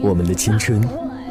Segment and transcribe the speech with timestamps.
[0.00, 0.80] 我们的青春，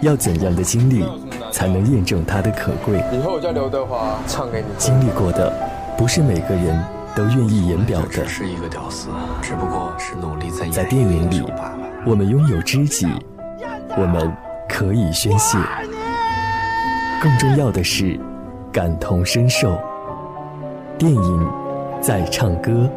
[0.01, 1.05] 要怎样的经历
[1.51, 3.03] 才能验证它的可贵？
[3.11, 4.67] 以后我叫刘德华，唱给你。
[4.77, 5.51] 经历过的，
[5.97, 6.83] 不是每个人
[7.15, 8.07] 都愿意言表的。
[8.07, 9.09] 只是一个屌丝，
[9.41, 11.43] 只不过是努力在在电影里，
[12.05, 13.07] 我们拥有知己，
[13.97, 14.31] 我们
[14.67, 15.57] 可以宣泄。
[17.21, 18.19] 更重要的是，
[18.71, 19.77] 感同身受。
[20.97, 21.51] 电影
[22.01, 22.89] 在唱歌。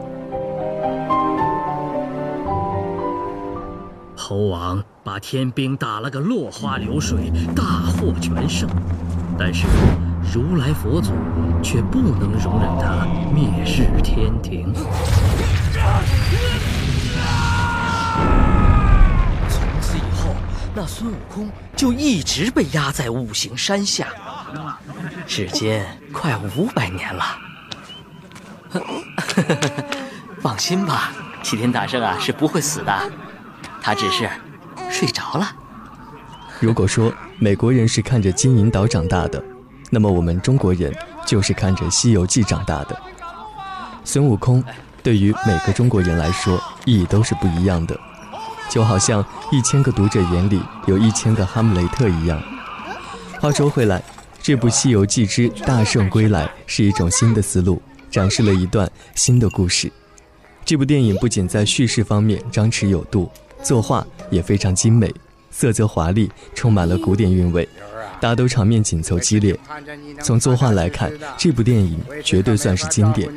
[4.30, 8.70] 猴王把天兵打了个落花流水，大获全胜，
[9.36, 9.66] 但是
[10.32, 11.10] 如来佛祖
[11.64, 13.04] 却不能容忍他
[13.34, 14.72] 灭日天庭。
[19.48, 20.36] 从此以后，
[20.76, 24.06] 那孙悟空就一直被压在五行山下，
[25.26, 27.24] 时间快五百年了。
[30.40, 31.10] 放心吧，
[31.42, 33.10] 齐天大圣啊是不会死的。
[33.80, 34.28] 他只是
[34.90, 35.52] 睡着了。
[36.58, 39.42] 如果说美国人是看着金银岛长大的，
[39.88, 40.94] 那么我们中国人
[41.26, 43.00] 就是看着《西游记》长大的。
[44.04, 44.62] 孙悟空
[45.02, 47.98] 对于每个中国人来说意义都是不一样的，
[48.68, 52.42] 就好像一千个读者眼里有一千个哈姆雷特一样。
[53.40, 54.02] 话说回来，
[54.42, 59.90] 这部《西游记之大圣归来》是一种新的思路，展示了一段新的故事。
[60.64, 63.30] 这部电影不仅在叙事方面张弛有度。
[63.62, 65.12] 作画也非常精美，
[65.50, 67.68] 色泽华丽，充满了古典韵味，
[68.20, 69.58] 打斗场面紧凑激烈。
[70.22, 73.30] 从作画来看，这部电影绝对算是经典。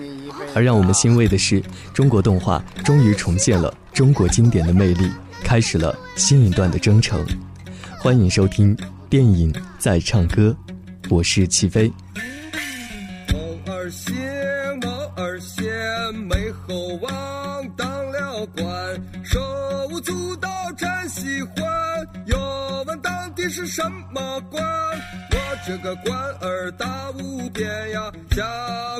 [0.55, 1.61] 而让我们欣慰的是，
[1.93, 5.09] 中国动画终于重现了中国经典的魅力，
[5.43, 7.25] 开始了新一段的征程。
[7.99, 8.77] 欢迎收听
[9.09, 10.55] 电影在唱歌，
[11.09, 11.91] 我是齐飞。
[23.53, 24.63] 是什么官？
[25.29, 28.43] 我这个官儿大无边呀，下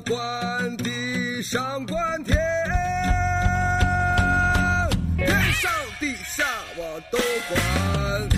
[0.07, 2.37] 官地上官天，
[5.17, 6.45] 天上地下
[6.77, 7.17] 我都
[7.49, 8.32] 管。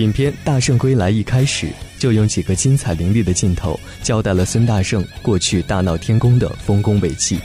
[0.00, 1.68] 影片《大圣归来》一开始
[1.98, 7.38] 就用几个精彩凌厉的镜头，交代了孙大圣过去大闹天宫的丰功伟绩，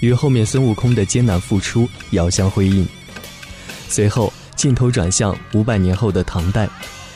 [0.00, 2.86] 与后面孙悟空的艰难付出遥相辉映。
[3.88, 6.68] 随后，镜头转向五百年后的唐代，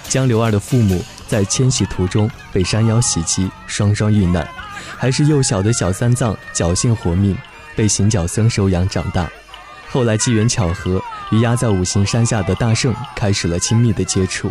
[0.08, 4.46] 江流儿的父母在迁徙途中被山妖袭击，双双遇难，
[4.98, 7.36] 还是幼小的小三藏侥幸活命，
[7.76, 9.30] 被行脚僧收养长大。
[9.88, 14.50] 后来机缘巧合，与压在五行山下的大圣开始了亲密的接触。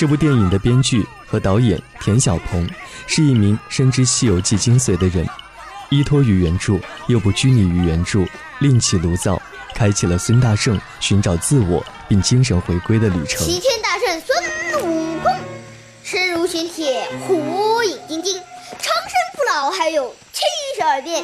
[0.00, 2.66] 这部电影的编剧和导演田晓鹏
[3.06, 5.28] 是一名深知《西游记》精髓的人，
[5.90, 8.24] 依托于原著又不拘泥于原著，
[8.60, 9.38] 另起炉灶，
[9.74, 13.46] 开启了孙大圣寻找自我并精神回归的旅程。
[13.46, 14.42] 齐天大圣孙
[14.86, 15.30] 悟空，
[16.02, 18.40] 身如玄铁，火眼金睛，
[18.78, 20.40] 长生不老，还有七
[20.78, 21.22] 十二变，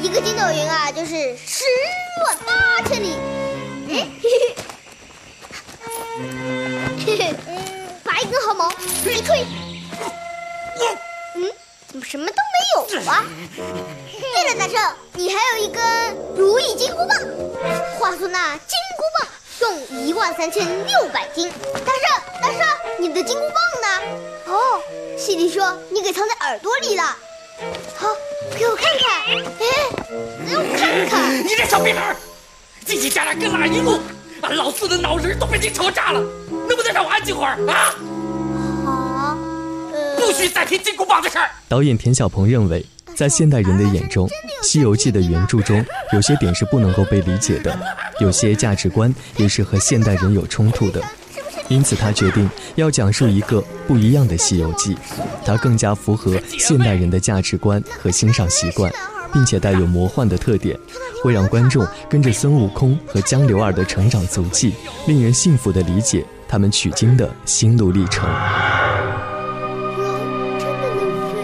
[0.00, 1.64] 一个筋斗云啊，就是十
[2.24, 3.16] 万八千里。
[3.88, 4.30] 嘿嘿
[7.04, 7.34] 嘿，
[8.12, 8.70] 拔一根毫毛，
[9.02, 9.46] 吹一吹。
[11.34, 11.50] 嗯，
[11.88, 13.24] 怎么什么都没有啊？
[13.56, 15.82] 对了，大圣，你还有一根
[16.36, 17.16] 如意金箍棒。
[17.98, 19.28] 话说那金箍棒
[19.58, 21.50] 重一万三千六百斤。
[21.72, 22.60] 大圣，大圣，
[22.98, 23.88] 你的金箍棒呢？
[24.44, 24.82] 哦，
[25.16, 27.16] 西里说你给藏在耳朵里了。
[27.96, 28.08] 好，
[28.58, 29.22] 给我看看。
[29.26, 29.42] 哎，
[30.46, 31.42] 给我看看。
[31.42, 32.14] 你这小屁孩，
[32.86, 33.98] 叽叽喳喳跟哪一路，
[34.42, 36.20] 俺老四的脑仁都被你吵炸了，
[36.72, 37.94] 能不能让我安静会儿啊？
[38.82, 39.36] 好，
[39.92, 41.50] 呃，不许再提金箍棒的事儿。
[41.68, 42.82] 导演田晓鹏认为，
[43.14, 44.26] 在现代人的眼中，
[44.62, 45.84] 《西游记》的原著中
[46.14, 47.78] 有些点是不能够被理解的，
[48.20, 51.02] 有些价值观也是和现代人有冲突的。
[51.68, 54.94] 因此，他决定要讲述一个不一样的《西游记》，
[55.44, 58.90] 它更加符合现代人的价值观和欣赏习惯，
[59.30, 60.74] 并且带有魔幻的特点，
[61.22, 64.72] 会让观众跟着孙悟空和江流儿的成长足迹，
[65.06, 68.28] 令人信服地理解他们取经的心路历程。
[69.96, 70.04] 龙
[70.58, 71.00] 真的能
[71.32, 71.40] 飞？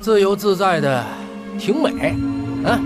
[0.00, 1.04] 自由自在的，
[1.58, 2.16] 挺美。
[2.66, 2.80] 啊，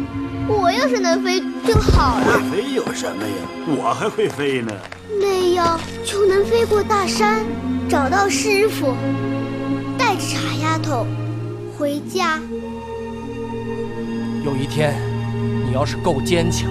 [0.48, 3.34] 我要是能飞就好了，会飞有什么呀？
[3.68, 4.72] 我还会飞呢。
[5.20, 7.44] 那样就能飞过大山，
[7.88, 8.96] 找到师傅，
[9.96, 11.06] 带着傻丫头
[11.78, 12.40] 回家。
[14.44, 14.92] 有一天，
[15.68, 16.68] 你要是够坚强，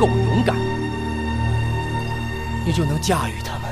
[0.00, 0.56] 够勇敢，
[2.64, 3.65] 你就能驾驭他们。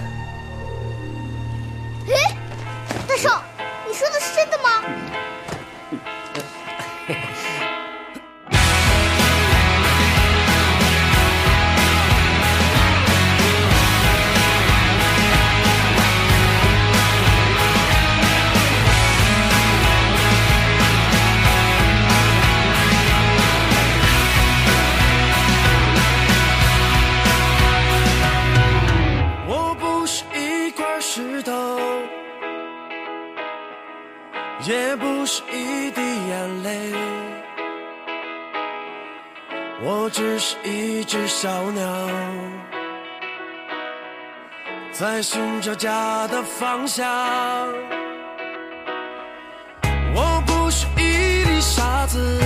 [34.66, 36.92] 也不是一滴眼泪，
[39.82, 41.84] 我只是一只小鸟，
[44.90, 47.06] 在寻找家的方向。
[50.14, 52.40] 我不是一粒沙子，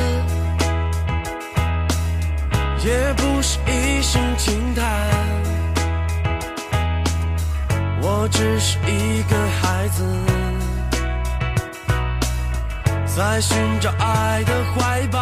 [2.85, 4.85] 也不是一声轻叹。
[8.03, 10.05] 我只是一个孩子，
[13.19, 15.19] 在寻找爱的怀抱，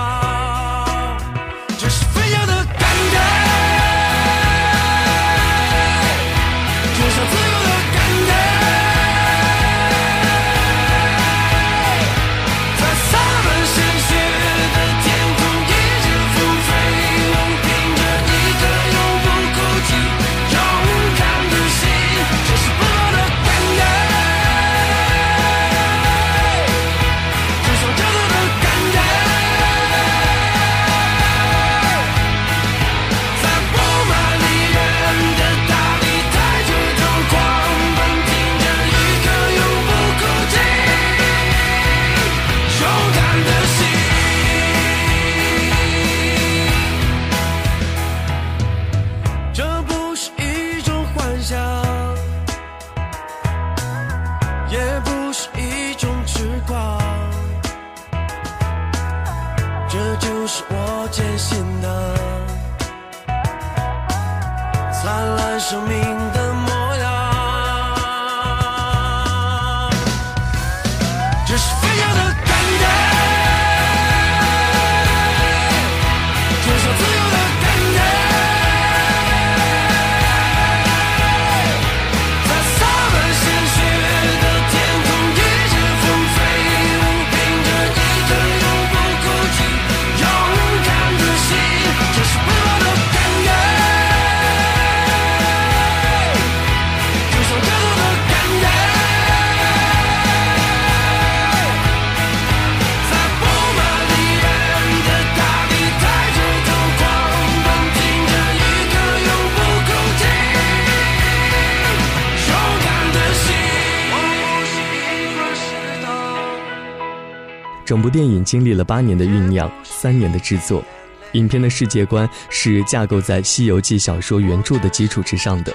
[117.87, 120.85] 整部电影经历了八年的酝酿，三年的制作。
[121.33, 125.73] 影片的世界观是架构在《西游记》小说原著的基础之上的，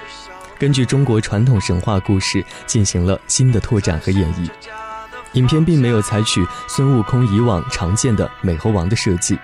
[0.59, 4.49] 根据中国传统神话故事进行了新的拓展和演绎。
[5.33, 9.39] 影片并没有采取孙悟空以往常见的美猴王的设计。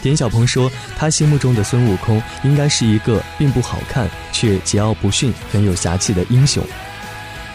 [0.00, 6.64] 田小鹏说，他心目中的孙悟空应该是一个并不好看却桀骜不驯、很有侠气的英雄。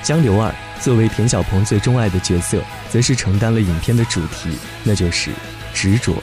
[0.04, 4.50] 江流儿作为田小鹏最钟爱的角色，则是承担了影片的主题，
[4.84, 5.32] 那就是
[5.74, 6.14] 执着。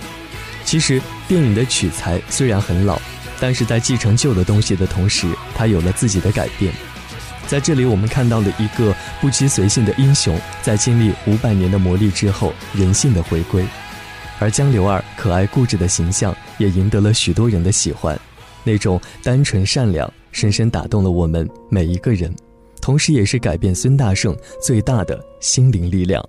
[0.67, 3.01] 其实，电影的取材虽然很老，
[3.41, 6.71] 但是在继承旧的东西的同时，它有了自己的改变。
[7.47, 13.65] 在这里，我们看到了一个不羁随性的英雄，在经历五百年的磨砺之后，人性的回归。
[14.39, 18.17] 而江流儿可爱固执的形象，也赢得了许多人的喜欢。
[18.63, 22.31] 那种单纯善良，深深打动了我们每一个人，
[22.91, 26.21] 同时也是改变孙大圣最大的心灵力量。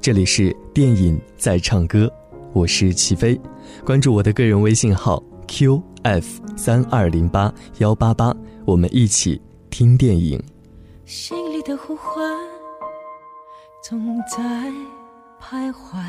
[0.00, 2.10] 这里是电影在唱歌，
[2.54, 3.38] 我是齐飞，
[3.84, 6.24] 关注我的个人微信号 qf
[6.56, 9.38] 三二零八幺八八，我们一起
[9.68, 10.42] 听电影。
[11.04, 12.34] 心里的呼唤
[13.82, 14.42] 总在
[15.38, 16.02] 徘徊，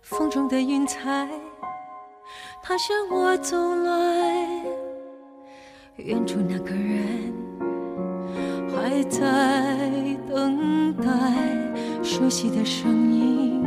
[0.00, 1.28] 风中的云彩，
[2.62, 4.64] 它向我走来。
[5.96, 7.23] 远处那个人
[8.84, 9.18] 还在
[10.28, 11.08] 等待，
[12.02, 13.62] 熟悉的声音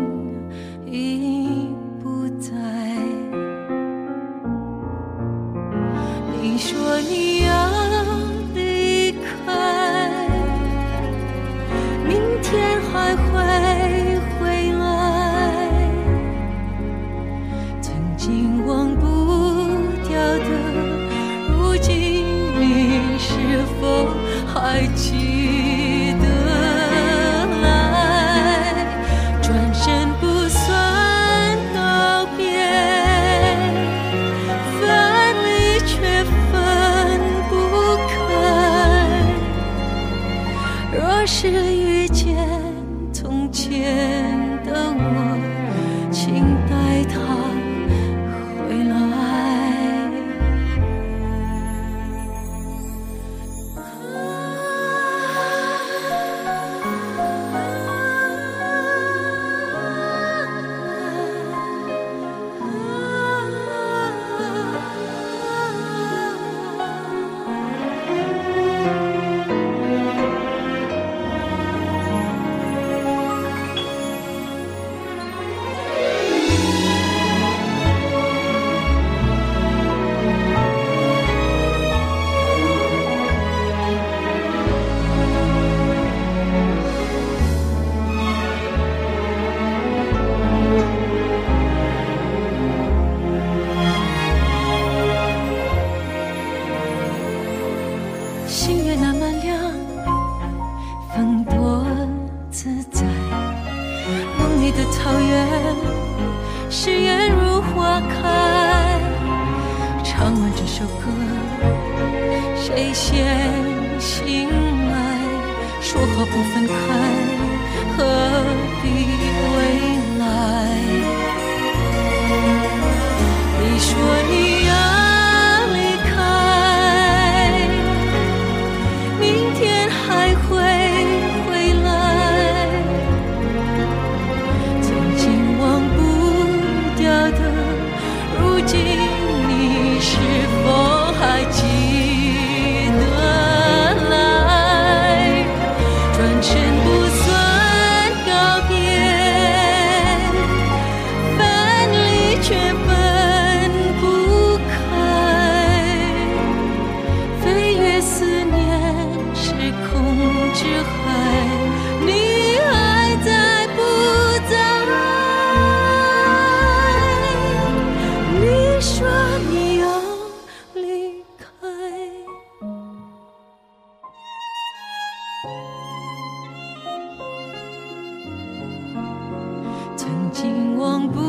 [180.40, 181.20] 竟忘不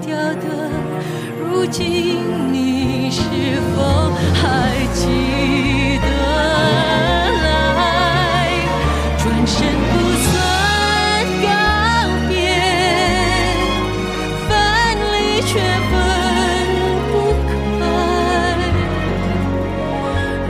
[0.00, 0.46] 掉的，
[1.38, 1.82] 如今
[2.54, 3.20] 你是
[3.76, 4.42] 否还
[4.94, 6.06] 记得？
[7.44, 7.46] 来，
[9.18, 9.54] 转身
[9.90, 9.92] 不
[10.24, 10.32] 算
[11.42, 11.46] 告
[12.30, 12.34] 别，
[14.48, 14.50] 分
[15.12, 15.52] 离却
[15.90, 15.92] 分
[17.12, 17.12] 不
[17.78, 17.82] 开。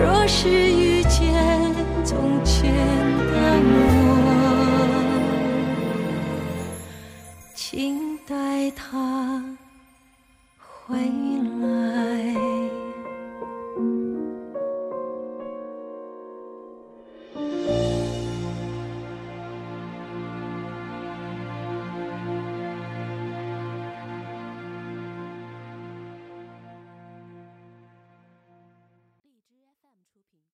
[0.01, 1.19] 若是遇见
[2.05, 2.15] 从
[2.45, 2.94] 前。
[8.75, 9.43] 他
[10.59, 11.24] 回。